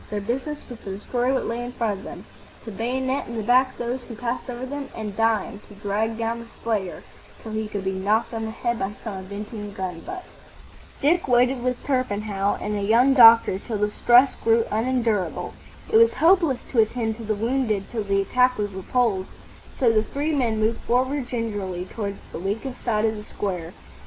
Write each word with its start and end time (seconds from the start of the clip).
Their 0.09 0.19
business 0.19 0.57
was 0.67 0.79
to 0.79 0.97
destroy 0.97 1.31
what 1.31 1.45
lay 1.45 1.63
in 1.63 1.73
front 1.73 1.99
of 1.99 2.03
them, 2.03 2.25
to 2.65 2.71
bayonet 2.71 3.27
in 3.27 3.37
the 3.37 3.43
back 3.43 3.77
those 3.77 4.01
who 4.05 4.15
passed 4.15 4.49
over 4.49 4.65
them, 4.65 4.89
and, 4.95 5.15
dying, 5.15 5.59
to 5.69 5.75
drag 5.75 6.17
down 6.17 6.39
the 6.39 6.47
slayer 6.47 7.03
till 7.43 7.51
he 7.51 7.67
could 7.67 7.83
be 7.83 7.91
knocked 7.91 8.33
on 8.33 8.45
the 8.45 8.49
head 8.49 8.79
by 8.79 8.93
some 9.03 9.17
avenging 9.19 9.73
gun 9.75 9.99
butt. 9.99 10.25
Dick 11.01 11.27
waited 11.27 11.61
with 11.61 11.83
Torpenhow 11.83 12.57
and 12.59 12.75
a 12.75 12.81
young 12.81 13.13
doctor 13.13 13.59
till 13.59 13.77
the 13.77 13.91
stress 13.91 14.33
grew 14.43 14.65
unendurable. 14.71 15.53
It 15.93 15.97
was 15.97 16.15
hopeless 16.15 16.63
to 16.71 16.79
attend 16.79 17.17
to 17.17 17.23
the 17.23 17.35
wounded 17.35 17.83
till 17.91 18.03
the 18.03 18.23
attack 18.23 18.57
was 18.57 18.71
repulsed, 18.73 19.29
so 19.71 19.91
the 19.93 20.01
three 20.01 20.31
moved 20.33 20.79
forward 20.81 21.27
gingerly 21.27 21.85
towards 21.85 22.17
the 22.31 22.39
weakest 22.39 22.83
side 22.83 23.05
of 23.05 23.15
the 23.17 23.23
square. 23.23 23.71